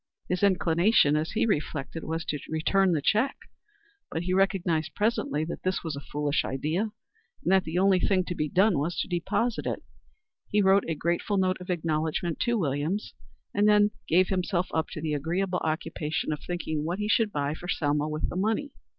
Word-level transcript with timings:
His 0.27 0.41
inclination, 0.41 1.15
as 1.15 1.33
he 1.33 1.45
reflected, 1.45 2.03
was 2.03 2.25
to 2.25 2.39
return 2.49 2.93
the 2.93 3.03
check, 3.03 3.37
but 4.09 4.23
he 4.23 4.33
recognized 4.33 4.95
presently 4.95 5.45
that 5.45 5.61
this 5.61 5.83
was 5.83 5.95
a 5.95 5.99
foolish 6.01 6.43
idea, 6.43 6.85
and 7.43 7.51
that 7.51 7.65
the 7.65 7.77
only 7.77 7.99
thing 7.99 8.23
to 8.23 8.33
be 8.33 8.49
done 8.49 8.79
was 8.79 8.97
to 8.97 9.07
deposit 9.07 9.67
it. 9.67 9.83
He 10.49 10.59
wrote 10.59 10.85
a 10.87 10.95
grateful 10.95 11.37
note 11.37 11.61
of 11.61 11.69
acknowledgment 11.69 12.39
to 12.39 12.57
Williams, 12.57 13.13
and 13.53 13.67
then 13.69 13.91
gave 14.07 14.29
himself 14.29 14.69
up 14.73 14.87
to 14.93 15.01
the 15.01 15.13
agreeable 15.13 15.59
occupation 15.63 16.33
of 16.33 16.39
thinking 16.43 16.83
what 16.83 16.97
he 16.97 17.07
should 17.07 17.31
buy 17.31 17.53
for 17.53 17.67
Selma 17.67 18.09
with 18.09 18.27
the 18.27 18.35
money. 18.35 18.71